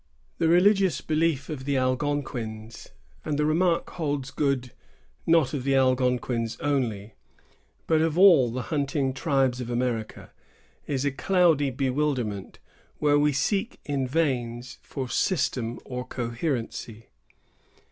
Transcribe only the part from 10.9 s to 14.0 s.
a cloudy bewilderment, where we seek